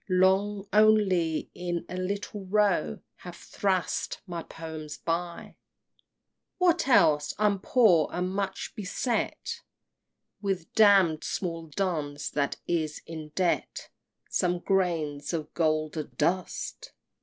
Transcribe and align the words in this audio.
Long, 0.09 0.67
only, 0.73 1.51
in 1.53 1.85
a 1.87 1.95
little 1.95 2.47
Row, 2.47 3.01
Have 3.17 3.35
thrust 3.35 4.19
my 4.25 4.41
poems 4.41 4.97
by! 4.97 5.53
XXVII. 5.53 5.55
What 6.57 6.87
else? 6.87 7.35
I'm 7.37 7.59
poor, 7.59 8.09
and 8.11 8.33
much 8.33 8.73
beset 8.75 9.61
With 10.41 10.73
damn'd 10.73 11.23
small 11.23 11.67
duns 11.67 12.31
that 12.31 12.55
is 12.67 13.03
in 13.05 13.29
debt 13.35 13.91
Some 14.27 14.57
grains 14.57 15.33
of 15.33 15.53
golden 15.53 16.11
dust! 16.17 16.93